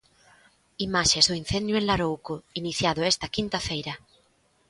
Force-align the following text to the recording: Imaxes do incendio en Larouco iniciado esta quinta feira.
Imaxes 0.87 1.25
do 1.27 1.37
incendio 1.41 1.75
en 1.77 1.85
Larouco 1.89 2.35
iniciado 2.61 3.01
esta 3.11 3.31
quinta 3.35 3.59
feira. 3.67 3.93